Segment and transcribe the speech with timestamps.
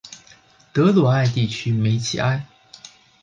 [0.73, 2.43] 德鲁艾地区梅齐埃。